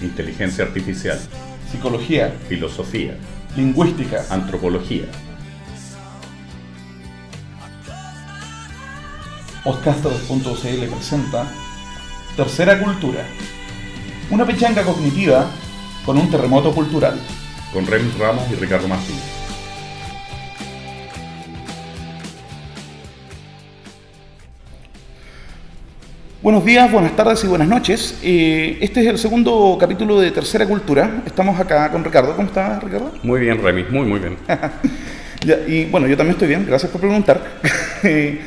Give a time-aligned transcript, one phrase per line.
[0.00, 1.18] inteligencia artificial,
[1.70, 3.16] psicología, filosofía,
[3.54, 5.04] lingüística, antropología.
[9.62, 11.52] Podcaster.cl presenta
[12.36, 13.26] Tercera Cultura,
[14.30, 15.50] una pechanga cognitiva
[16.06, 17.20] con un terremoto cultural.
[17.72, 19.35] Con Remis Ramos y Ricardo Martínez.
[26.46, 28.20] Buenos días, buenas tardes y buenas noches.
[28.22, 31.24] Eh, este es el segundo capítulo de Tercera Cultura.
[31.26, 32.36] Estamos acá con Ricardo.
[32.36, 33.10] ¿Cómo estás, Ricardo?
[33.24, 34.36] Muy bien, Remis, muy, muy bien.
[35.44, 37.42] Ya, y bueno, yo también estoy bien, gracias por preguntar.
[38.04, 38.40] Eh,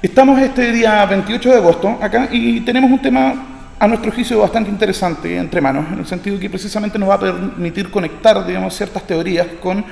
[0.00, 4.70] Estamos este día 28 de agosto acá y tenemos un tema a nuestro juicio bastante
[4.70, 9.04] interesante entre manos, en el sentido que precisamente nos va a permitir conectar, digamos, ciertas
[9.08, 9.84] teorías con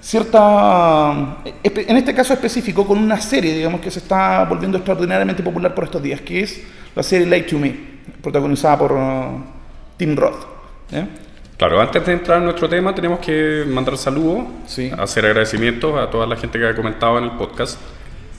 [0.00, 5.74] cierta, en este caso específico, con una serie, digamos, que se está volviendo extraordinariamente popular
[5.74, 6.62] por estos días, que es
[6.94, 7.74] la serie Light to Me,
[8.22, 9.42] protagonizada por uh,
[9.96, 10.44] Tim Roth.
[10.92, 11.06] ¿eh?
[11.56, 14.90] Claro, antes de entrar en nuestro tema tenemos que mandar saludos, Sí.
[14.98, 17.78] hacer agradecimientos a toda la gente que ha comentado en el podcast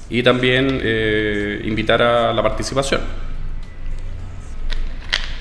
[0.10, 3.02] y también eh, invitar a la participación.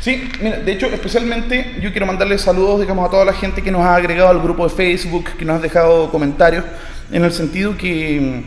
[0.00, 3.70] Sí, mira, de hecho, especialmente yo quiero mandarle saludos, digamos, a toda la gente que
[3.70, 6.64] nos ha agregado al grupo de Facebook, que nos ha dejado comentarios,
[7.12, 8.42] en el sentido que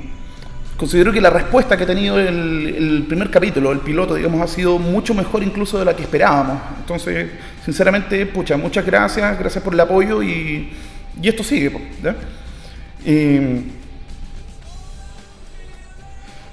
[0.77, 4.77] considero que la respuesta que ha tenido el, primer capítulo, el piloto, digamos, ha sido
[4.77, 6.61] mucho mejor incluso de la que esperábamos.
[6.79, 7.29] Entonces,
[7.63, 10.71] sinceramente, pucha, muchas gracias, gracias por el apoyo y,
[11.21, 11.71] y esto sigue.
[13.05, 13.63] Eh,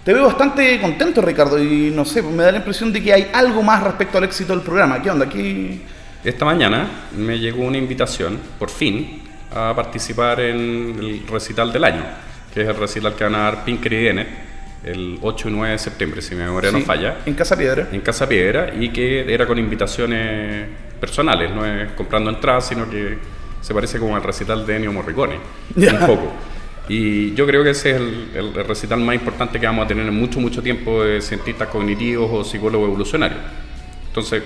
[0.04, 3.30] te veo bastante contento, Ricardo, y no sé, me da la impresión de que hay
[3.32, 5.00] algo más respecto al éxito del programa.
[5.00, 5.28] ¿Qué onda?
[5.28, 5.80] ¿Qué...
[6.24, 9.22] Esta mañana me llegó una invitación, por fin,
[9.54, 12.04] a participar en el recital del año,
[12.52, 14.28] que es el recital que van a dar Pinker y Dennett
[14.84, 17.88] el 8 y 9 de septiembre, si mi memoria no falla, En Casa Piedra.
[17.92, 20.66] en Casa Piedra, y que era con invitaciones
[21.00, 23.16] personales, no es comprando entradas, sino que
[23.60, 25.36] se parece como al recital de Ennio Morricone,
[25.76, 25.92] Ya.
[25.94, 26.32] un poco.
[26.88, 29.88] Y yo creo que ese es el, el- el recital más importante que vamos a
[29.88, 33.38] tener en mucho, mucho tiempo de cientistas cognitivos o psicólogos evolucionarios.
[34.08, 34.42] Entonces,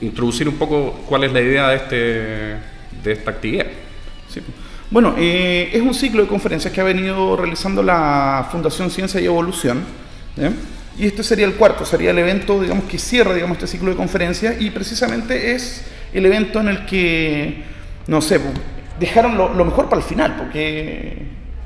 [0.00, 1.96] introducir un poco cuál es la idea de, este,
[3.04, 3.66] de esta actividad.
[4.28, 4.40] Sí.
[4.92, 9.24] Bueno, eh, es un ciclo de conferencias que ha venido realizando la Fundación Ciencia y
[9.24, 9.82] Evolución.
[10.98, 13.96] Y este sería el cuarto, sería el evento, digamos, que cierra, digamos, este ciclo de
[13.96, 17.64] conferencias y precisamente es el evento en el que,
[18.06, 18.50] no sé, po,
[19.00, 21.22] dejaron lo, lo mejor para el final, porque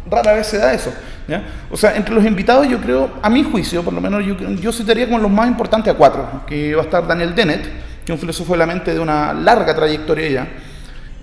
[0.08, 0.94] rara vez se da eso.
[1.26, 1.42] ¿ya?
[1.68, 4.70] O sea, entre los invitados yo creo, a mi juicio, por lo menos yo, yo
[4.70, 7.64] citaría como los más importantes a cuatro, que va a estar Daniel Dennett,
[8.04, 10.48] que es un filósofo de la mente de una larga trayectoria ya,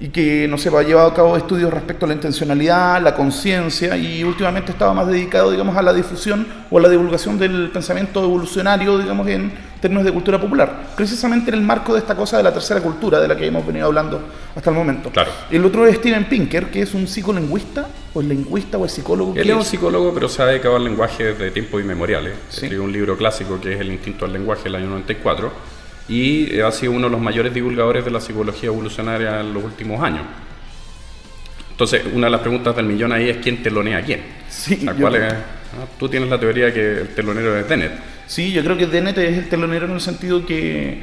[0.04, 3.96] y que, no sé, ha llevado a cabo estudios respecto a la intencionalidad, la conciencia,
[3.96, 8.22] y últimamente estaba más dedicado, digamos, a la difusión o a la divulgación del pensamiento
[8.22, 12.44] evolucionario, digamos, en términos de cultura popular, precisamente en el marco de esta cosa de
[12.44, 14.22] la tercera cultura, de la que hemos venido hablando
[14.54, 15.10] hasta el momento.
[15.10, 15.32] Claro.
[15.50, 19.34] El otro es Steven Pinker, que es un psicolingüista, o es lingüista, o es psicólogo.
[19.38, 22.34] Él ¿qué es un psicólogo, pero se ha dedicado al lenguaje desde tiempos inmemoriales.
[22.50, 22.66] Sí.
[22.66, 25.73] Escribió un libro clásico que es El instinto al lenguaje del año 94
[26.08, 30.02] y ha sido uno de los mayores divulgadores de la psicología evolucionaria en los últimos
[30.04, 30.24] años.
[31.72, 34.22] Entonces, una de las preguntas del millón ahí es quién telonea a quién.
[34.50, 37.94] Sí, La cual es- ah, tú tienes la teoría que el telonero es Dennett.
[38.28, 41.02] Sí, yo creo que Dennett es el telonero en el sentido que,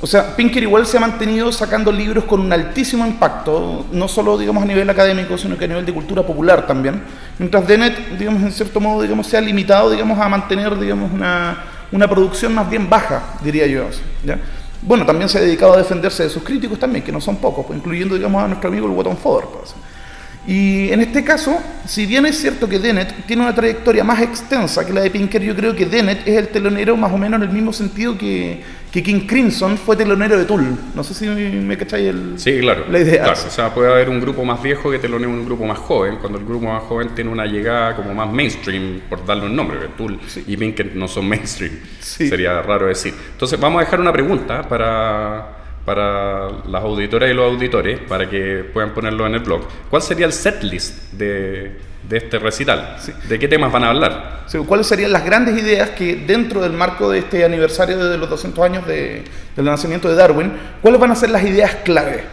[0.00, 4.38] o sea, Pinker igual se ha mantenido sacando libros con un altísimo impacto, no solo
[4.38, 7.02] digamos a nivel académico, sino que a nivel de cultura popular también.
[7.38, 11.64] Mientras Dennett, digamos en cierto modo, digamos se ha limitado, digamos a mantener, digamos una,
[11.92, 13.88] una producción más bien baja, diría yo.
[14.82, 17.66] Bueno, también se ha dedicado a defenderse de sus críticos también, que no son pocos,
[17.66, 19.48] pues, incluyendo digamos a nuestro amigo el Watton Fodor.
[19.48, 19.74] pues.
[20.46, 24.86] Y en este caso, si bien es cierto que Dennett tiene una trayectoria más extensa
[24.86, 27.48] que la de Pinker, yo creo que Dennett es el telonero más o menos en
[27.48, 28.62] el mismo sentido que,
[28.92, 30.64] que King Crimson fue telonero de Tool.
[30.94, 32.34] No sé si me cacháis el...
[32.36, 32.84] Sí, claro.
[32.88, 33.24] La idea.
[33.24, 36.18] Claro, o sea, puede haber un grupo más viejo que telonea un grupo más joven,
[36.20, 39.78] cuando el grupo más joven tiene una llegada como más mainstream, por darle un nombre.
[39.98, 41.72] Tool y Pinker no son mainstream.
[41.98, 42.28] Sí.
[42.28, 43.12] Sería raro decir.
[43.32, 45.55] Entonces, vamos a dejar una pregunta para,
[45.86, 49.62] para las auditoras y los auditores, para que puedan ponerlo en el blog.
[49.88, 52.96] ¿Cuál sería el setlist de, de este recital?
[53.28, 54.42] ¿De qué temas van a hablar?
[54.46, 58.28] Sea, ¿Cuáles serían las grandes ideas que dentro del marco de este aniversario de los
[58.28, 59.22] 200 años de-
[59.54, 60.52] del nacimiento de Darwin,
[60.82, 62.24] cuáles van a ser las ideas clave?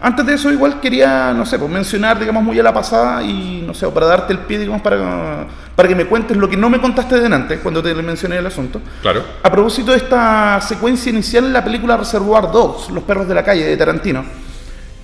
[0.00, 3.62] Antes de eso, igual quería, no sé, pues mencionar, digamos, muy a la pasada y,
[3.66, 6.68] no sé, para darte el pie, digamos, para, para que me cuentes lo que no
[6.68, 8.80] me contaste de antes cuando te mencioné el asunto.
[9.00, 9.24] Claro.
[9.42, 13.42] A propósito de esta secuencia inicial en la película Reservoir Dogs, Los perros de la
[13.42, 14.24] calle, de Tarantino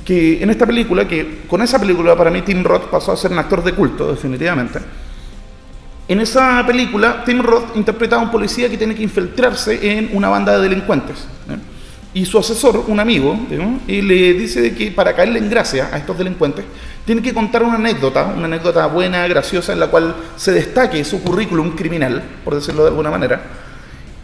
[0.04, 3.30] que en esta película, que con esa película para mí Tim Roth pasó a ser
[3.30, 4.80] un actor de culto, definitivamente.
[6.08, 10.28] En esa película, Tim Roth interpretaba a un policía que tiene que infiltrarse en una
[10.28, 11.18] banda de delincuentes.
[11.48, 11.56] ¿eh?
[12.14, 13.38] Y su asesor, un amigo,
[13.86, 16.64] y le dice que para caerle en gracia a estos delincuentes,
[17.06, 21.22] tiene que contar una anécdota, una anécdota buena, graciosa, en la cual se destaque su
[21.22, 23.42] currículum criminal, por decirlo de alguna manera,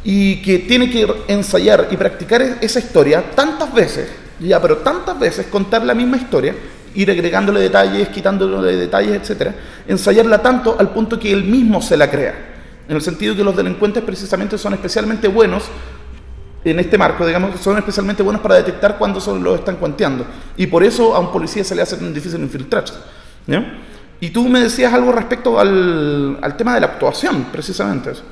[0.05, 4.09] y que tiene que ensayar y practicar esa historia tantas veces
[4.41, 6.55] ya, pero tantas veces contar la misma historia,
[6.95, 9.55] ir agregándole detalles, quitándole detalles, etcétera,
[9.87, 12.35] ensayarla tanto al punto que él mismo se la crea.
[12.89, 15.65] En el sentido que los delincuentes precisamente son especialmente buenos
[16.65, 20.27] en este marco, digamos, son especialmente buenos para detectar cuándo son, los están cuenteando.
[20.57, 22.95] Y por eso a un policía se le hace difícil infiltrarse.
[24.21, 28.11] Y tú me decías algo respecto al, al tema de la actuación, precisamente.
[28.11, 28.25] Eso.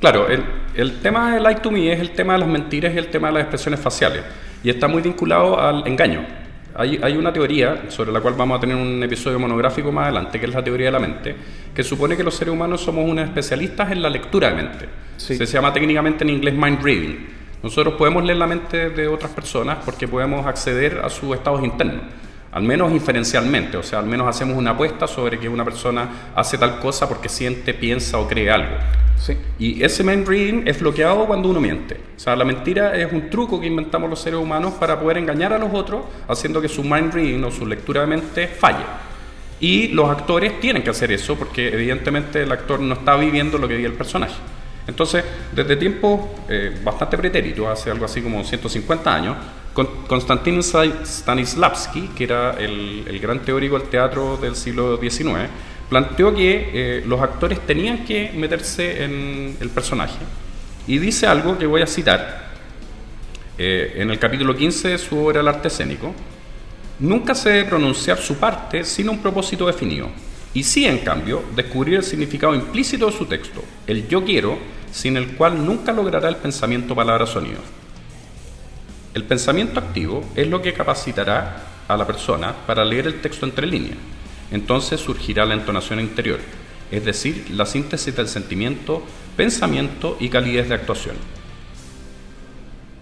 [0.00, 0.44] Claro, el,
[0.74, 3.28] el, tema de Like to Me es el tema de las mentiras y el tema
[3.28, 4.22] de las expresiones faciales.
[4.62, 6.24] Y está muy vinculado al engaño.
[6.74, 10.40] Hay, hay, una teoría sobre la cual vamos a tener un episodio monográfico más adelante,
[10.40, 11.36] que es la teoría de la mente,
[11.74, 14.88] que supone que los seres humanos somos unos especialistas en la lectura de mente.
[15.16, 17.16] Se llama técnicamente en inglés mind reading.
[17.62, 22.02] Nosotros podemos leer la mente de otras personas porque podemos acceder a sus estados internos
[22.52, 26.58] al menos inferencialmente, o sea, al menos hacemos una apuesta sobre que una persona hace
[26.58, 28.76] tal cosa porque siente, piensa o cree algo.
[29.16, 29.36] Sí.
[29.58, 31.98] Y ese mind reading es bloqueado cuando uno miente.
[32.14, 35.54] O sea, la mentira es un truco que inventamos los seres humanos para poder engañar
[35.54, 38.84] a los otros, haciendo que su mind reading o su lectura de mente falle.
[39.58, 43.66] Y los actores tienen que hacer eso porque evidentemente el actor no está viviendo lo
[43.66, 44.34] que vive el personaje.
[44.86, 49.36] Entonces, desde tiempos eh, bastante pretéritos, hace algo así como 150 años,
[49.74, 55.48] Konstantin Stanislavski, que era el, gran teórico del teatro del siglo XIX,
[55.88, 60.18] planteó que eh, los actores tenían que meterse en el personaje.
[60.86, 62.50] Y dice algo que voy a citar
[63.56, 66.14] eh, en el capítulo 15 de su obra El arte escénico.
[66.98, 70.08] Nunca se debe pronunciar su parte sin un propósito definido.
[70.54, 74.58] Y sí, en cambio, descubrir el significado implícito de su texto, el yo quiero,
[74.92, 77.60] sin el cual nunca logrará el pensamiento palabra-sonido.
[79.14, 83.66] El pensamiento activo es lo que capacitará a la persona para leer el texto entre
[83.66, 83.98] líneas.
[84.50, 86.38] Entonces surgirá la entonación interior,
[86.90, 89.02] es decir, la síntesis del sentimiento,
[89.36, 91.16] pensamiento y calidez de actuación.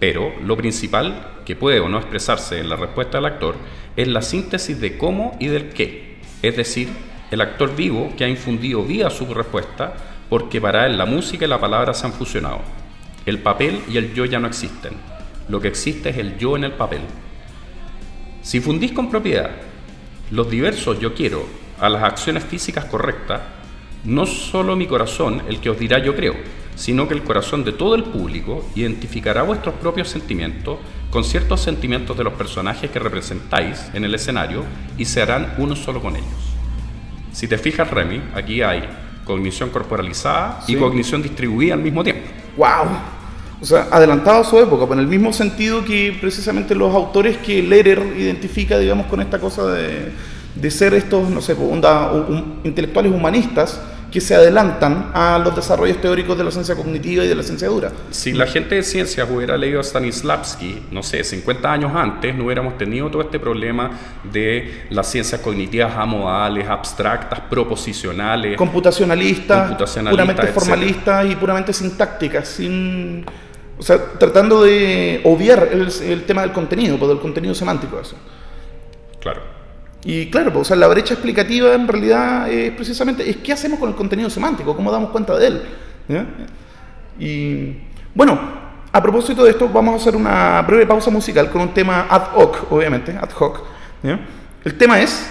[0.00, 3.54] Pero lo principal que puede o no expresarse en la respuesta del actor
[3.94, 6.88] es la síntesis de cómo y del qué, es decir,
[7.30, 9.94] el actor vivo que ha infundido vida a su respuesta
[10.28, 12.62] porque para él la música y la palabra se han fusionado.
[13.26, 15.19] El papel y el yo ya no existen
[15.50, 17.00] lo que existe es el yo en el papel.
[18.42, 19.50] Si fundís con propiedad
[20.30, 21.44] los diversos yo quiero
[21.80, 23.40] a las acciones físicas correctas,
[24.04, 26.34] no solo mi corazón el que os dirá yo creo,
[26.76, 30.78] sino que el corazón de todo el público identificará vuestros propios sentimientos
[31.10, 34.64] con ciertos sentimientos de los personajes que representáis en el escenario
[34.96, 36.28] y se harán uno solo con ellos.
[37.32, 38.88] Si te fijas, Remy, aquí hay
[39.24, 42.28] cognición corporalizada y cognición distribuida al mismo tiempo.
[42.56, 43.19] ¡Wow!
[43.60, 47.36] O sea, adelantado a su época, pero en el mismo sentido que precisamente los autores
[47.38, 50.12] que Lehrer identifica, digamos, con esta cosa de,
[50.54, 52.10] de ser estos, no sé, onda,
[52.64, 57.34] intelectuales humanistas que se adelantan a los desarrollos teóricos de la ciencia cognitiva y de
[57.34, 57.92] la ciencia dura.
[58.10, 62.46] Si la gente de ciencias hubiera leído a Stanislavski, no sé, 50 años antes, no
[62.46, 63.90] hubiéramos tenido todo este problema
[64.32, 69.76] de las ciencias cognitivas amodales, abstractas, proposicionales, computacionalistas,
[70.10, 73.24] puramente formalistas y puramente sintácticas, sin
[73.80, 78.14] o sea, tratando de obviar el, tema del contenido, pues, del contenido semántico eso.
[79.18, 79.40] Claro.
[80.04, 83.78] Y claro, pues, o sea, la brecha explicativa en realidad es precisamente es qué hacemos
[83.78, 85.62] con el contenido semántico, cómo damos cuenta de él.
[87.18, 87.74] Y
[88.14, 88.38] bueno,
[88.92, 92.34] a propósito de esto, vamos a hacer una breve pausa musical con un tema ad
[92.34, 93.62] hoc, obviamente, ad hoc.
[94.62, 95.26] El tema es...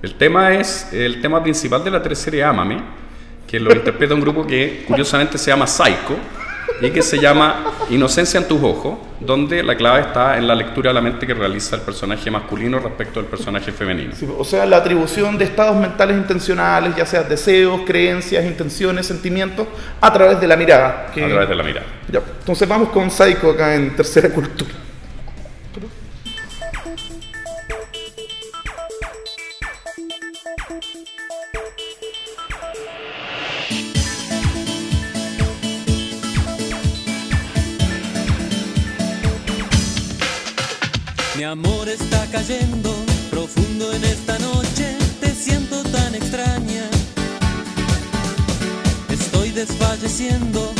[0.00, 2.80] El tema es el tema principal de la tercera Amame,
[3.46, 6.16] que lo interpreta un grupo que curiosamente se llama Psycho
[6.80, 10.90] y que se llama Inocencia en tus ojos, donde la clave está en la lectura
[10.90, 14.12] de la mente que realiza el personaje masculino respecto al personaje femenino.
[14.38, 19.66] o sea, la atribución de estados mentales intencionales, ya sea deseos, creencias, intenciones, sentimientos,
[20.00, 21.06] a través de la mirada.
[21.10, 21.86] A través de la mirada.
[22.10, 22.20] Ya.
[22.40, 24.85] Entonces vamos con Psycho acá en tercera cultura.
[41.46, 42.92] Amor está cayendo
[43.30, 46.82] profundo en esta noche, te siento tan extraña.
[49.08, 50.72] Estoy desfalleciendo,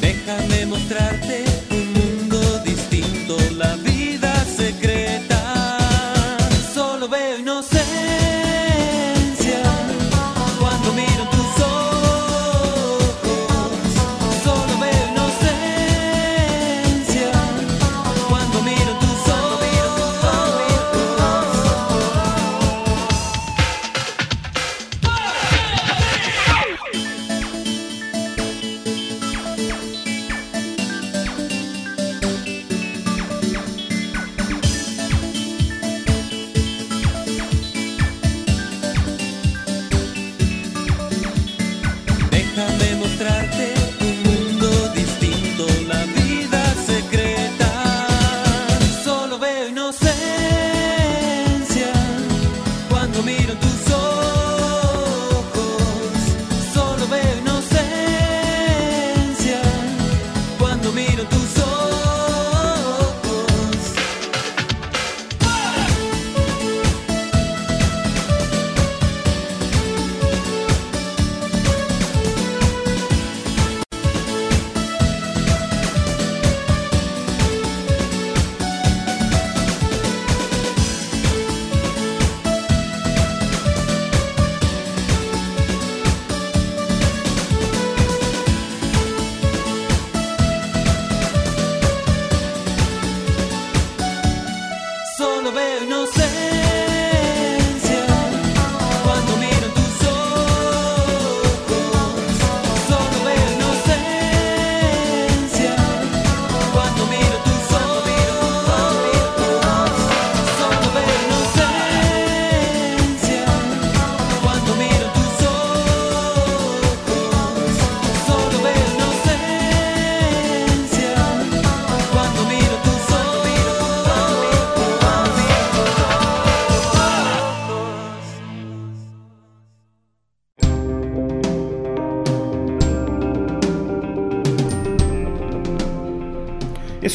[0.00, 1.55] Déjame mostrarte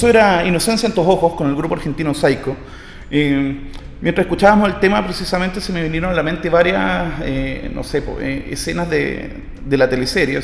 [0.02, 2.56] Eso era Inocencia en tus ojos con el grupo argentino Psycho.
[3.12, 8.04] mientras escuchábamos el tema, precisamente se me vinieron a la mente varias, eh, no sé,
[8.20, 9.32] eh, escenas de,
[9.70, 10.42] la teleserie.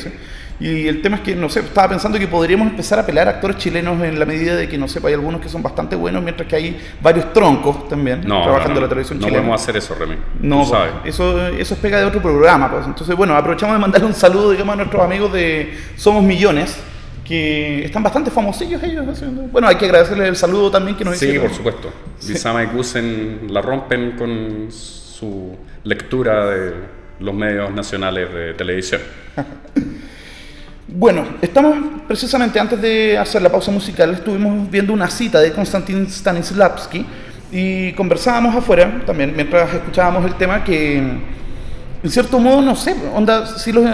[0.60, 3.56] Y el tema es que, no sé, estaba pensando que podríamos empezar a pelear actores
[3.56, 6.48] chilenos en la medida de que, no sé, hay algunos que son bastante buenos, mientras
[6.48, 9.38] que hay varios troncos también trabajando en la televisión chilena.
[9.38, 10.14] No podemos hacer eso, Remy.
[10.40, 10.92] No, sabes.
[11.04, 12.70] Eso, eso es pega de otro programa.
[12.70, 12.86] Pues.
[12.86, 16.78] Entonces, bueno, aprovechamos de mandarle un saludo, digamos, a nuestros amigos de Somos Millones
[17.28, 19.04] que están bastante famosillos ellos.
[19.52, 21.50] Bueno, hay que agradecerles el saludo también que nos sí, hicieron.
[21.50, 21.92] Sí, por supuesto.
[22.26, 25.54] Y Gusen la rompen con su
[25.84, 26.72] lectura de
[27.20, 29.02] los medios nacionales de televisión.
[30.88, 36.08] bueno, estamos precisamente antes de hacer la pausa musical, estuvimos viendo una cita de Konstantin
[36.08, 37.04] Stanislavski
[37.52, 41.02] y conversábamos afuera también mientras escuchábamos el tema que
[42.00, 43.84] en cierto modo, no sé, onda, si, los,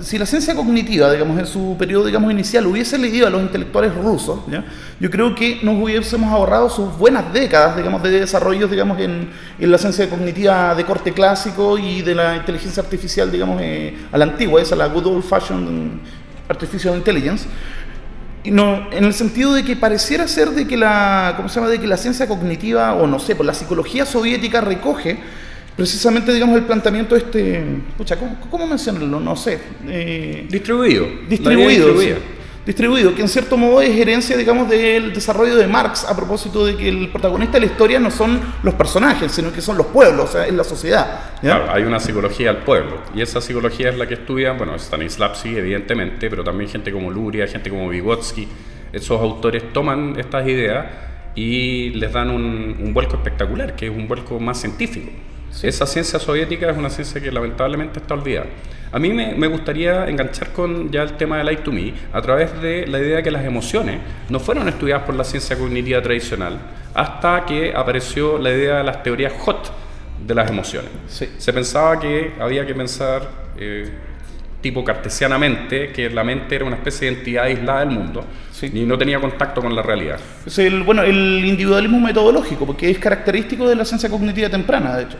[0.00, 3.94] si la ciencia cognitiva, digamos, en su periodo, digamos, inicial hubiese leído a los intelectuales
[3.94, 4.64] rusos, ¿ya?
[4.98, 9.28] yo creo que nos hubiésemos ahorrado sus buenas décadas, digamos, de desarrollos, digamos, en,
[9.58, 14.24] la ciencia cognitiva de corte clásico y de la inteligencia artificial, digamos, eh, a la
[14.24, 16.00] antigua, esa la good old fashioned
[16.48, 17.46] artificial intelligence.
[18.44, 21.68] No, en el sentido de que pareciera ser de que la, ¿cómo se llama?
[21.68, 25.20] De que la ciencia cognitiva, o no sé, por la psicología soviética recoge
[25.76, 27.62] precisamente, digamos, el planteamiento este,
[27.96, 29.20] pucha, ¿cómo, cómo mencionarlo?
[29.20, 29.58] No sé.
[29.86, 31.06] Eh, distribuido.
[31.28, 31.68] Distribuido.
[31.68, 32.18] Distribuido,
[32.64, 36.76] distribuido, que en cierto modo es herencia, digamos, del desarrollo de Marx a propósito de
[36.76, 40.30] que el protagonista de la historia no son los personajes, sino que son los pueblos,
[40.30, 41.32] o sea, es la sociedad.
[41.40, 45.56] Claro, hay una psicología al pueblo, y esa psicología es la que estudian, bueno, Stanislavski,
[45.56, 48.46] evidentemente, pero también gente como Luria, gente como Vygotsky,
[48.92, 50.86] esos autores toman estas ideas
[51.34, 55.10] y les dan un, un vuelco espectacular, que es un vuelco más científico.
[55.62, 58.46] Esa ciencia soviética es una ciencia que lamentablemente está olvidada.
[58.90, 62.60] A mí me, gustaría enganchar con ya el tema de Light to Me a través
[62.60, 66.58] de la idea de que las emociones no fueron estudiadas por la ciencia cognitiva tradicional
[66.92, 69.72] hasta que apareció la idea de las teorías hot
[70.26, 70.90] de las emociones.
[71.08, 73.90] Se pensaba que había que pensar eh,
[74.60, 78.24] tipo cartesianamente, que la mente era una especie de entidad aislada del mundo
[78.62, 80.20] y no tenía contacto con la realidad.
[80.46, 85.04] Es el, bueno, el individualismo metodológico, porque es característico de la ciencia cognitiva temprana, de
[85.04, 85.18] hecho.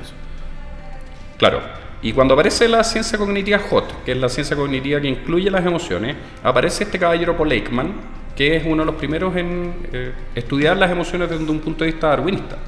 [1.43, 1.61] Claro.
[2.03, 5.67] Y cuando aparece la ciencia cognitiva HOT, que es la ciencia cognitiva que incluye las
[5.67, 7.95] emociones, aparece este caballero Paul Ekman,
[8.37, 11.91] que es uno de los primeros en eh, estudiar las emociones desde un punto de
[11.91, 12.59] vista darwinista.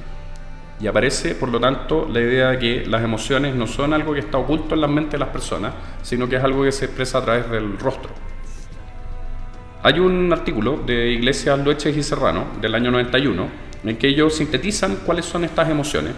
[0.81, 4.19] Y aparece, por lo tanto, la idea de que las emociones no son algo que
[4.19, 7.19] está oculto en la mente de las personas, sino que es algo que se expresa
[7.19, 8.09] a través del rostro.
[9.83, 13.47] Hay un artículo de Iglesias, Loeches y Serrano del año 91
[13.85, 16.11] en que ellos sintetizan cuáles son estas emociones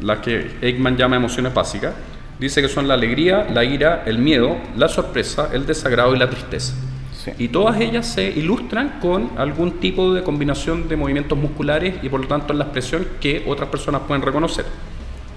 [0.00, 1.94] las que Eichmann llama emociones básicas,
[2.38, 6.28] dice que son la alegría, la ira, el miedo, la sorpresa, el desagrado y la
[6.28, 6.74] tristeza.
[7.38, 12.20] Y todas ellas se ilustran con algún tipo de combinación de movimientos musculares y por
[12.20, 14.66] lo tanto en la expresión que otras personas pueden reconocer.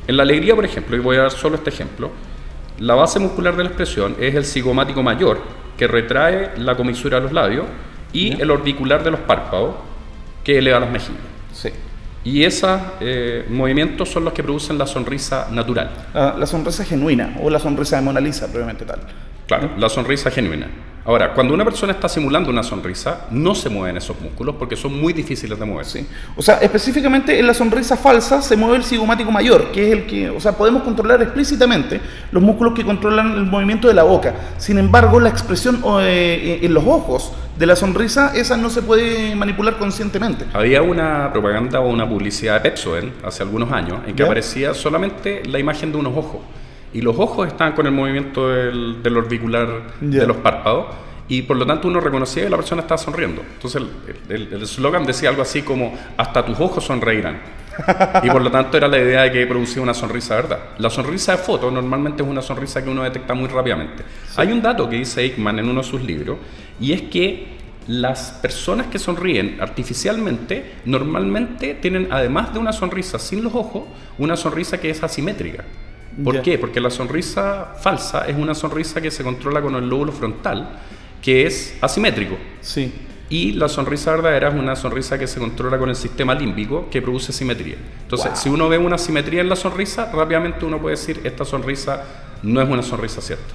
[0.06, 2.12] En la alegría, por ejemplo, y voy a dar solo este ejemplo,
[2.80, 5.40] la base muscular de la expresión es el cigomático mayor,
[5.78, 7.66] que retrae la comisura de los labios,
[8.14, 9.76] y el orbicular de los párpados,
[10.44, 11.22] que eleva las mejillas.
[11.54, 11.70] Sí.
[12.24, 15.90] Y esos eh, movimientos son los que producen la sonrisa natural.
[16.14, 19.00] Ah, la sonrisa genuina o la sonrisa de Mona Lisa, probablemente tal.
[19.48, 20.68] Claro, la sonrisa genuina.
[21.08, 25.00] Ahora, cuando una persona está simulando una sonrisa, no se mueven esos músculos porque son
[25.00, 25.86] muy difíciles de mover.
[25.86, 26.06] Sí.
[26.36, 30.06] O sea, específicamente en la sonrisa falsa se mueve el cigomático mayor, que es el
[30.06, 34.36] que, o sea, podemos controlar explícitamente los músculos que controlan el movimiento de la boca.
[34.58, 39.34] Sin embargo, la expresión eh, en los ojos de la sonrisa, esa no se puede
[39.34, 40.44] manipular conscientemente.
[40.52, 45.42] Había una propaganda o una publicidad de Pepsodent hace algunos años en que aparecía solamente
[45.46, 46.42] la imagen de unos ojos
[46.94, 50.88] y los ojos estaban con el movimiento del, orbicular de los párpados
[51.28, 53.42] y por lo tanto uno reconocía que la persona estaba sonriendo.
[53.42, 53.82] Entonces
[54.30, 57.58] el eslogan decía algo así como hasta tus ojos sonreirán.
[58.24, 60.60] y por lo tanto era la idea de que producía una sonrisa, ¿verdad?
[60.78, 64.04] La sonrisa de foto normalmente es una sonrisa que uno detecta muy rápidamente.
[64.36, 66.38] Hay un dato que dice Eichmann en uno de sus libros
[66.80, 73.44] y es que las personas que sonríen artificialmente normalmente tienen además de una sonrisa sin
[73.44, 73.84] los ojos,
[74.18, 75.64] una sonrisa que es asimétrica.
[76.24, 76.58] ¿Por qué?
[76.58, 80.80] Porque la sonrisa falsa es una sonrisa que se controla con el lóbulo frontal,
[81.22, 82.38] que es asimétrico.
[82.62, 82.92] Sí.
[83.30, 87.02] Y la sonrisa verdadera es una sonrisa que se controla con el sistema límbico que
[87.02, 87.76] produce simetría.
[88.04, 92.04] Entonces, si uno ve una simetría en la sonrisa, rápidamente uno puede decir, esta sonrisa
[92.42, 93.54] no es una sonrisa cierta.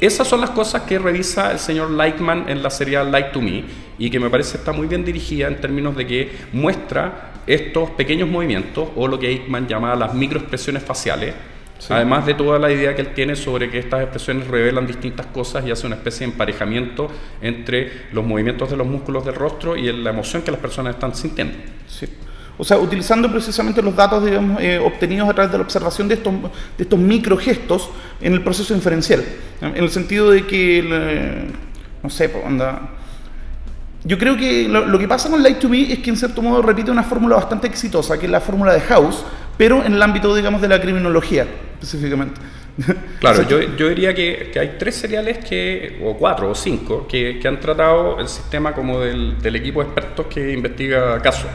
[0.00, 3.64] Esas son las cosas que revisa el señor Lightman en la serie Light to Me
[3.98, 8.28] y que me parece está muy bien dirigida en términos de que muestra estos pequeños
[8.28, 11.34] movimientos o lo que Eichmann llama las microexpresiones faciales
[11.88, 15.64] Además de toda la idea que él tiene sobre que estas expresiones revelan distintas cosas
[15.66, 17.08] y hace una especie de emparejamiento
[17.40, 21.14] entre los movimientos de los músculos del rostro y la emoción que las personas están
[21.14, 21.54] sintiendo.
[21.88, 22.06] Sí.
[22.58, 24.22] O sea, utilizando precisamente los datos
[24.60, 26.32] eh, obtenidos a través de la observación de estos,
[26.76, 27.90] de estos microgestos
[28.20, 29.24] en el proceso inferencial.
[29.60, 31.50] En el sentido de que,
[32.02, 32.90] no sé, anda,
[34.04, 36.60] yo creo que lo, que pasa con Light to Me es que en cierto modo
[36.60, 39.24] repite una fórmula bastante exitosa, que es la fórmula de House,
[39.62, 42.40] pero en el ámbito, digamos, de la criminología específicamente.
[43.20, 47.38] Claro, yo, yo, diría que, que, hay tres seriales que, o cuatro o cinco, que,
[47.40, 51.48] que han tratado el sistema como del, del, equipo de expertos que investiga casos,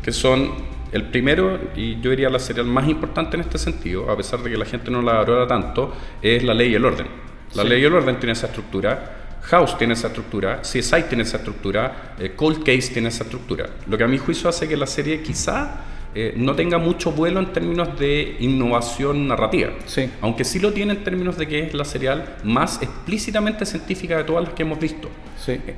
[0.00, 0.52] que son
[0.92, 4.50] el primero, y yo diría la serial más importante en este sentido, a pesar de
[4.50, 7.08] que la gente no la valora tanto, es la ley y el orden.
[7.56, 11.38] La ley y el orden tiene esa estructura, House tiene esa estructura, CSI tiene esa
[11.38, 13.68] estructura, eh, Cold Case tiene esa estructura.
[13.88, 17.38] Lo que a mi juicio hace que la serie quizá eh, no tenga mucho vuelo
[17.40, 19.70] en términos de innovación narrativa.
[19.86, 20.10] Sí.
[20.20, 24.24] Aunque sí lo tiene en términos de que es la serial más explícitamente científica de
[24.24, 25.08] todas las que hemos visto.
[25.38, 25.52] Sí.
[25.52, 25.74] Eh,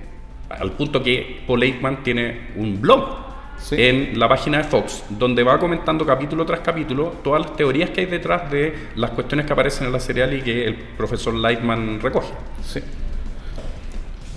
[0.48, 3.28] Al punto que Paul Aikman tiene un blog
[3.62, 3.76] Sí.
[3.78, 8.00] en la página de Fox, donde va comentando capítulo tras capítulo todas las teorías que
[8.00, 12.00] hay detrás de las cuestiones que aparecen en la serial y que el profesor Lightman
[12.00, 12.32] recoge.
[12.66, 12.80] Sí.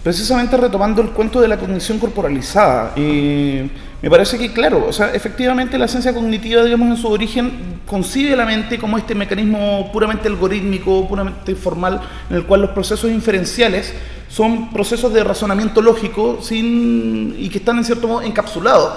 [0.04, 3.70] Precisamente retomando el cuento de la cognición corporalizada, eh,
[4.04, 8.36] me parece que, claro, o sea, efectivamente la ciencia cognitiva, digamos, en su origen, concibe
[8.36, 13.94] la mente como este mecanismo puramente algorítmico, puramente formal, en el cual los procesos inferenciales
[14.28, 18.94] son procesos de razonamiento lógico sin, y que están en cierto modo encapsulados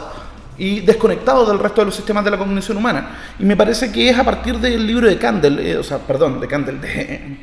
[0.58, 3.16] y desconectados del resto de los sistemas de la cognición humana.
[3.38, 6.40] Y me parece que es a partir del libro de Candel, eh, o sea, perdón,
[6.40, 7.36] de Candel, de,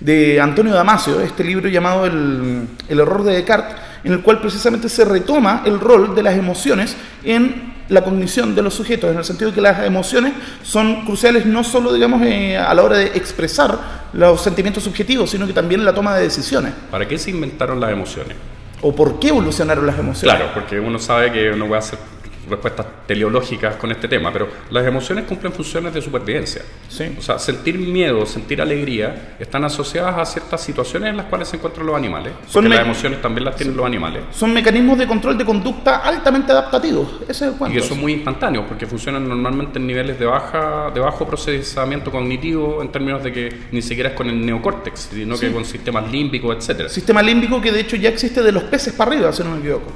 [0.00, 4.88] de Antonio Damasio, este libro llamado el, el error de Descartes, en el cual precisamente
[4.88, 9.24] se retoma el rol de las emociones en la cognición de los sujetos, en el
[9.24, 13.06] sentido de que las emociones son cruciales no solo, digamos, eh, a la hora de
[13.06, 16.72] expresar los sentimientos subjetivos, sino que también en la toma de decisiones.
[16.90, 18.36] ¿Para qué se inventaron las emociones?
[18.80, 20.36] O por qué evolucionaron las emociones.
[20.36, 21.98] Claro, porque uno sabe que uno puede hacer
[22.48, 26.62] respuestas teleológicas con este tema, pero las emociones cumplen funciones de supervivencia.
[26.88, 27.14] Sí.
[27.18, 31.56] O sea, sentir miedo, sentir alegría, están asociadas a ciertas situaciones en las cuales se
[31.56, 32.32] encuentran los animales.
[32.48, 34.22] Son Porque las emociones también las tienen los animales.
[34.32, 37.20] Son mecanismos de control de conducta altamente adaptativos.
[37.28, 40.90] Ese es el Y que son muy instantáneos, porque funcionan normalmente en niveles de, baja,
[40.94, 45.36] de bajo procesamiento cognitivo, en términos de que ni siquiera es con el neocórtex, sino
[45.36, 45.46] Sí.
[45.46, 46.88] que con sistemas límbicos, etcétera.
[46.88, 49.58] Sistema límbico que de hecho ya existe de los peces para arriba, si no me
[49.58, 49.92] equivoco.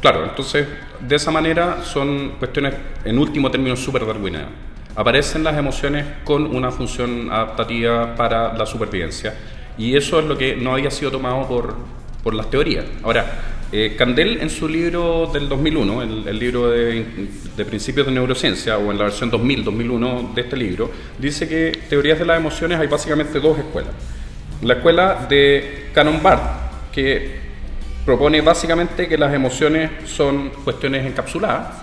[0.00, 0.66] Claro, entonces
[1.06, 4.50] de esa manera son cuestiones en último término súper darwinianas.
[4.94, 9.34] Aparecen las emociones con una función adaptativa para la supervivencia
[9.78, 11.74] y eso es lo que no había sido tomado por,
[12.22, 12.84] por las teorías.
[13.02, 13.26] Ahora,
[13.72, 17.06] eh, Candel en su libro del 2001, el, el libro de,
[17.56, 22.18] de principios de neurociencia o en la versión 2000-2001 de este libro, dice que teorías
[22.18, 23.92] de las emociones hay básicamente dos escuelas.
[24.60, 27.41] La escuela de Canon Barth, que
[28.04, 31.82] propone básicamente que las emociones son cuestiones encapsuladas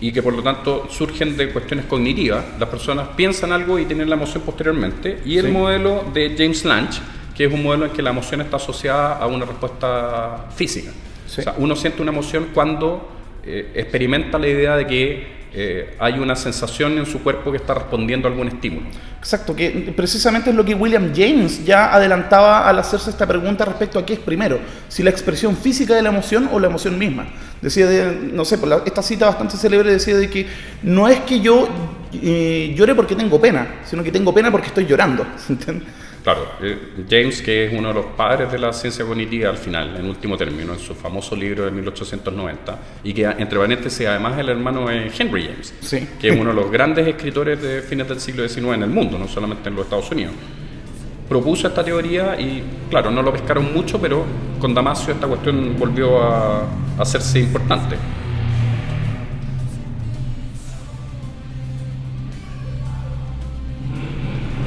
[0.00, 2.44] y que por lo tanto surgen de cuestiones cognitivas.
[2.58, 5.20] Las personas piensan algo y tienen la emoción posteriormente.
[5.24, 5.52] Y el Sí.
[5.52, 7.00] modelo de James Lange,
[7.36, 10.90] que es un modelo en que la emoción está asociada a una respuesta física.
[11.26, 11.40] Sí.
[11.40, 13.10] O sea, uno siente una emoción cuando
[13.46, 17.74] eh, experimenta la idea de que eh, hay una sensación en su cuerpo que está
[17.74, 18.86] respondiendo a algún estímulo.
[19.18, 24.00] Exacto, que precisamente es lo que William James ya adelantaba al hacerse esta pregunta respecto
[24.00, 27.26] a qué es primero, si la expresión física de la emoción o la emoción misma.
[27.62, 30.46] Decía, de, no sé, esta cita bastante célebre decía de que
[30.82, 31.68] no es que yo
[32.12, 35.24] eh, llore porque tengo pena, sino que tengo pena porque estoy llorando.
[36.24, 39.94] Claro, eh, James, que es uno de los padres de la ciencia cognitiva al final,
[39.96, 44.38] en último término, en su famoso libro de 1890, y que entre paréntesis además es
[44.38, 46.08] el hermano de Henry James, Sí.
[46.18, 49.18] que es uno de los grandes escritores de fines del siglo XIX en el mundo,
[49.18, 50.32] no solamente en los Estados Unidos.
[51.28, 54.24] Propuso esta teoría y, claro, no lo pescaron mucho, pero
[54.58, 56.66] con Damasio esta cuestión volvió a
[56.98, 57.96] hacerse importante.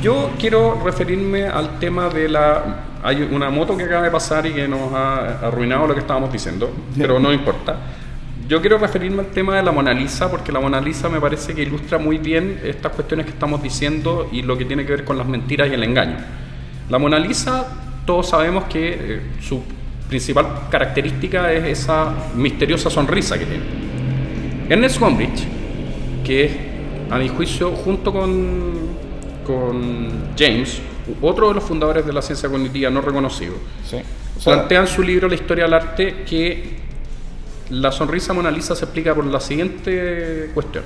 [0.07, 2.77] Yo quiero referirme al tema de la...
[3.03, 6.31] Hay una moto que acaba de pasar y que nos ha arruinado lo que estábamos
[6.31, 7.75] diciendo, pero no importa.
[8.47, 11.53] Yo quiero referirme al tema de la Mona Lisa, porque la Mona Lisa me parece
[11.53, 15.03] que ilustra muy bien estas cuestiones que estamos diciendo y lo que tiene que ver
[15.03, 16.15] con las mentiras y el engaño.
[16.89, 17.67] La Mona Lisa,
[18.05, 19.61] todos sabemos que eh, su
[20.07, 23.65] principal característica es esa misteriosa sonrisa que tiene.
[24.69, 25.45] Ernest Gombrich,
[26.23, 26.51] que es,
[27.11, 28.95] a mi juicio, junto con,
[29.47, 30.79] con James,
[31.21, 33.53] otro de los fundadores de la ciencia cognitiva no reconocido,
[33.89, 33.97] Sí.
[34.37, 36.75] O sea, plantea en su libro La historia del arte que
[37.71, 40.83] la sonrisa Mona Lisa se explica por la siguiente cuestión.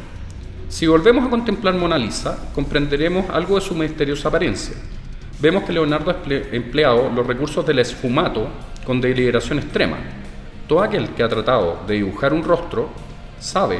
[0.69, 4.75] Si volvemos a contemplar Mona Lisa, comprenderemos algo de su misteriosa apariencia.
[5.41, 8.47] Vemos que Leonardo ha emple- empleado los recursos del esfumato
[8.85, 9.97] con deliberación extrema.
[10.67, 12.89] Todo aquel que ha tratado de dibujar un rostro
[13.39, 13.79] sabe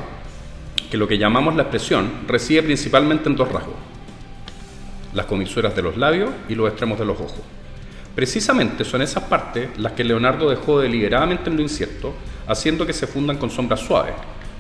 [0.90, 3.76] que lo que llamamos la expresión reside principalmente en dos rasgos
[5.14, 7.42] las comisuras de los labios y los extremos de los ojos.
[8.16, 12.14] Precisamente son esas partes las que Leonardo dejó deliberadamente en lo incierto,
[12.48, 14.16] haciendo que se fundan con sombras suaves.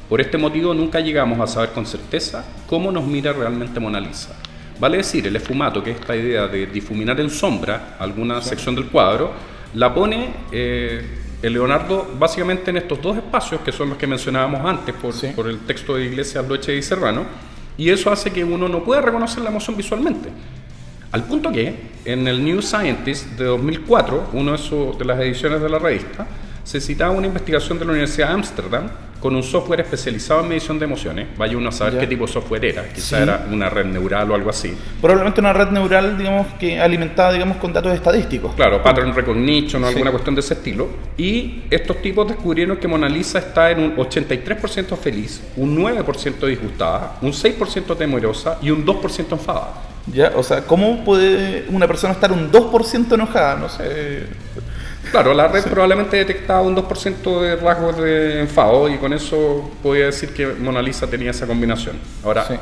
[0.07, 4.35] Por este motivo nunca llegamos a saber con certeza cómo nos mira realmente Mona Lisa.
[4.79, 8.85] Vale decir, el esfumato, que es esta idea de difuminar en sombra alguna sección del
[8.87, 9.31] cuadro,
[9.75, 11.01] la pone eh,
[11.41, 15.27] el Leonardo básicamente en estos dos espacios, que son los que mencionábamos antes por, Sí.
[15.35, 17.25] por el texto de Iglesias, Loeche y Serrano,
[17.81, 20.29] y eso hace que uno no pueda reconocer la emoción visualmente.
[21.11, 25.67] Al punto que en el New Scientist de 2004, una de, de las ediciones de
[25.67, 26.27] la revista,
[26.63, 28.87] se citaba una investigación de la Universidad de Ámsterdam
[29.21, 31.27] con un software especializado en medición de emociones.
[31.38, 31.99] Vaya uno a saber Ya.
[32.01, 32.89] qué tipo de software era.
[32.89, 33.23] Quizá Sí.
[33.23, 34.73] era una red neural o algo así.
[34.99, 38.55] Probablemente una red neural, digamos, que alimentada, digamos, con datos estadísticos.
[38.55, 39.93] Claro, pattern recognition o Sí.
[39.93, 40.89] alguna cuestión de ese estilo.
[41.17, 47.17] Y estos tipos descubrieron que Mona Lisa está en un 83% feliz, un 9% disgustada,
[47.21, 49.73] un 6% temerosa y un 2% enfadada.
[50.12, 53.55] Ya, o sea, ¿cómo puede una persona estar un 2% enojada?
[53.55, 54.25] No sé.
[55.09, 60.05] Claro, la red probablemente detectaba un 2% de rasgos de enfado y con eso podía
[60.05, 61.95] decir que Mona Lisa tenía esa combinación.
[62.23, 62.53] Ahora, Sí.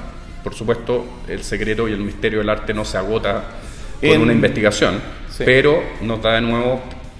[0.43, 3.43] por supuesto, el secreto y el misterio del arte no se agota
[3.99, 5.43] con En- una investigación, Sí.
[5.45, 6.79] pero nos da de nuevo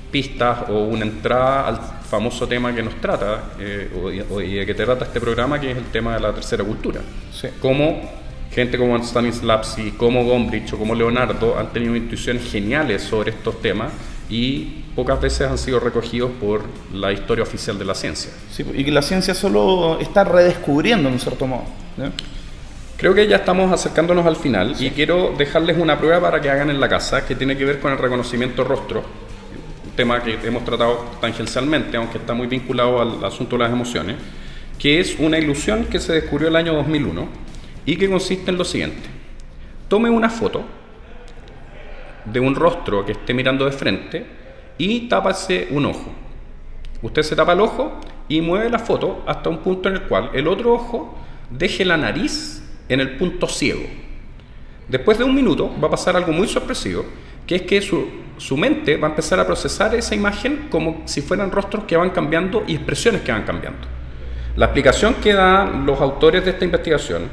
[0.10, 1.79] pistas o una entrada al
[2.10, 3.91] famoso tema que nos trata eh,
[4.32, 6.63] o, y- de que te trata este programa, que es el tema de la tercera
[6.63, 7.01] cultura.
[7.62, 8.10] Cómo
[8.51, 13.91] gente como Stanislavski, como Gombrich o como Leonardo han tenido intuiciones geniales sobre estos temas
[14.30, 16.63] y pocas veces han sido recogidos por
[16.94, 18.32] la historia oficial de la ciencia.
[18.52, 21.63] Sí, y que la ciencia solo está redescubriendo, en cierto modo.
[22.98, 26.70] Creo que ya estamos acercándonos al final y quiero dejarles una prueba para que hagan
[26.70, 29.04] en la casa que tiene que ver con el reconocimiento rostro,
[29.86, 34.18] un tema que hemos tratado tangencialmente, aunque está muy vinculado al asunto de las emociones,
[34.78, 37.28] que es una ilusión que se descubrió el año 2001
[37.86, 39.10] y que consiste en lo siguiente.
[39.88, 40.63] Tome una foto
[42.32, 44.26] de un rostro que esté mirando de frente
[44.78, 46.12] y tápase un ojo.
[47.02, 50.32] Usted se tapa el ojo y mueve la foto hasta un punto en el cual
[50.34, 51.18] el otro ojo
[51.50, 53.84] deje la nariz en el punto ciego.
[54.88, 57.06] Después de un minuto va a pasar algo muy sorpresivo,
[57.46, 61.22] que es que su, su mente va a empezar a procesar esa imagen como si
[61.22, 63.88] fueran rostros que van cambiando y expresiones que van cambiando.
[64.56, 67.24] La explicación que dan los autores de esta investigación,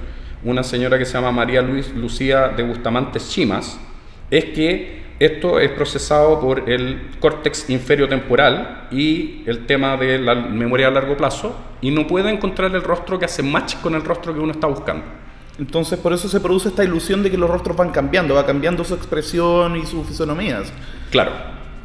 [0.45, 3.81] una señora que se llama María Luis Lucía de Bustamante Chimas,
[4.31, 10.89] es que esto es procesado por el córtex inferiotemporal y el tema de la memoria
[10.89, 14.35] a largo plazo y no puede encontrar el rostro que hace match con el rostro
[14.35, 15.05] que uno está buscando.
[15.59, 18.85] Entonces, por eso se produce esta ilusión de que los rostros van cambiando, va cambiando
[18.85, 20.71] su expresión y sus fisonomías.
[21.11, 21.33] Claro.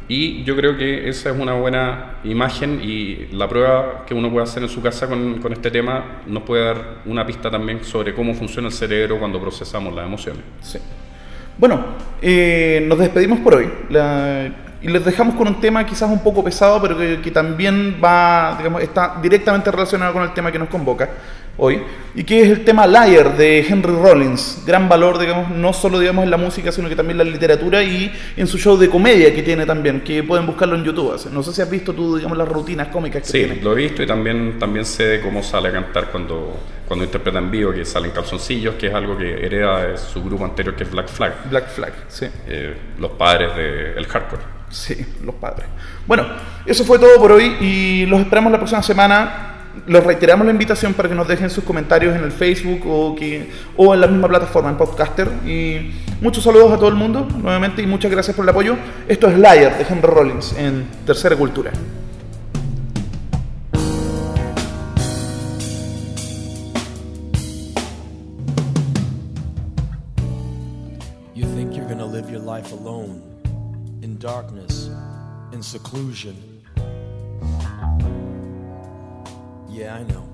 [0.08, 4.44] Y yo creo que esa es una buena imagen y la prueba que uno puede
[4.44, 8.12] hacer en su casa con, con este tema nos puede dar una pista también sobre
[8.12, 10.42] cómo funciona el cerebro cuando procesamos las emociones.
[10.60, 10.78] Sí.
[11.58, 11.84] Bueno,
[12.20, 13.70] eh, nos despedimos por hoy.
[14.80, 18.56] Y les dejamos con un tema quizás un poco pesado, pero que, que también va,
[18.58, 21.08] digamos, está directamente relacionado con el tema que nos convoca
[21.58, 21.80] hoy,
[22.14, 24.62] y que es el tema Liar de Henry Rollins.
[24.66, 27.82] Gran valor, digamos, no solo digamos, en la música, sino que también en la literatura
[27.82, 31.18] y en su show de comedia que tiene también, que pueden buscarlo en YouTube.
[31.30, 33.62] No sé si has visto tú, digamos, las rutinas cómicas que Sí, tiene.
[33.62, 37.38] lo he visto y también, también sé de cómo sale a cantar cuando, cuando interpreta
[37.38, 40.84] en vivo, que salen calzoncillos, que es algo que hereda de su grupo anterior que
[40.84, 42.26] es Black Flag, Black Flag, sí.
[42.46, 44.42] eh, los padres del hardcore.
[44.70, 45.66] Sí, los padres.
[46.06, 46.26] Bueno,
[46.64, 49.51] eso fue todo por hoy y los esperamos la próxima semana.
[49.86, 53.50] Les reiteramos la invitación para que nos dejen sus comentarios en el Facebook o, que,
[53.76, 55.28] o en la misma plataforma, en Podcaster.
[55.46, 58.76] Y muchos saludos a todo el mundo nuevamente y muchas gracias por el apoyo.
[59.08, 61.72] Esto es Liar de Henry Rollins en Tercera Cultura.
[71.34, 73.22] You think you're gonna live your life alone,
[74.02, 74.90] in darkness,
[75.52, 76.51] in seclusion.
[79.82, 80.28] Yeah, I know.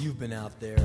[0.00, 0.78] You've been out there,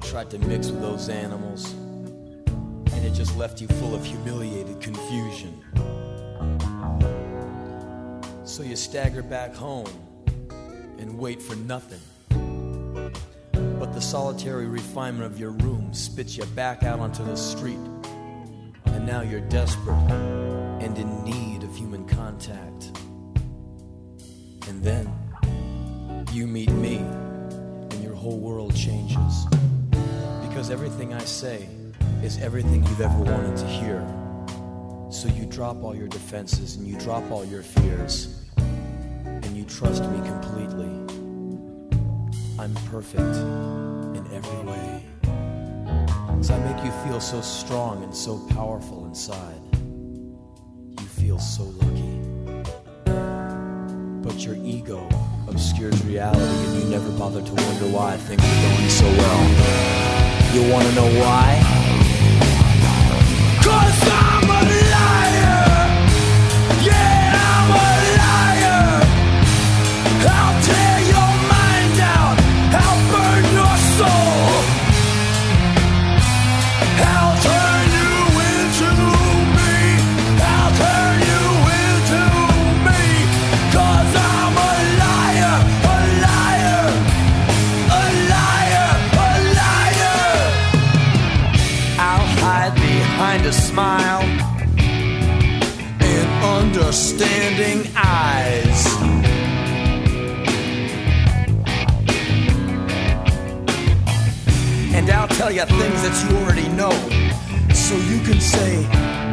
[0.00, 5.62] tried to mix with those animals, and it just left you full of humiliated confusion.
[8.44, 9.90] So you stagger back home
[10.98, 12.00] and wait for nothing.
[13.52, 17.84] But the solitary refinement of your room spits you back out onto the street.
[18.86, 20.10] And now you're desperate
[20.80, 22.92] and in need of human contact.
[24.66, 25.29] And then
[26.32, 29.46] you meet me, and your whole world changes.
[30.48, 31.68] Because everything I say
[32.22, 34.06] is everything you've ever wanted to hear.
[35.10, 40.04] So you drop all your defenses and you drop all your fears, and you trust
[40.04, 40.90] me completely.
[42.58, 43.36] I'm perfect
[44.16, 45.04] in every way.
[46.40, 49.60] Cause I make you feel so strong and so powerful inside.
[50.98, 52.18] You feel so lucky.
[54.22, 55.06] But your ego
[55.50, 59.42] obscures reality and you never bother to wonder why things are going so well.
[60.54, 61.60] You wanna know why?
[63.62, 64.29] Cause I'm
[93.20, 94.22] behind a smile
[96.00, 98.86] and understanding eyes.
[104.94, 106.94] And I'll tell you things that you already know,
[107.74, 108.86] so you can say,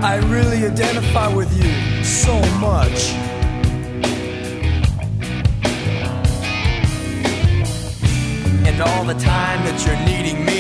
[0.04, 3.14] I really identify with you so much.
[8.68, 10.57] And all the time that you're needing me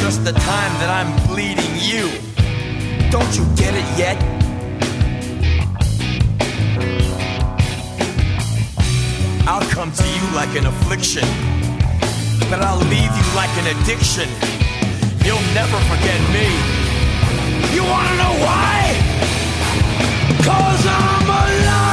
[0.00, 2.08] just the time that I'm bleeding you.
[3.10, 4.16] Don't you get it yet?
[9.46, 11.28] I'll come to you like an affliction,
[12.50, 14.28] but I'll leave you like an addiction.
[15.24, 16.48] You'll never forget me.
[17.74, 18.78] You wanna know why?
[20.44, 21.83] Cause I'm alive!